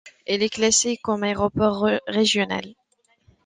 Il 0.25 0.41
est 0.41 0.49
classé 0.49 0.97
comme 0.97 1.21
aéroport 1.21 1.87
régional. 2.07 2.65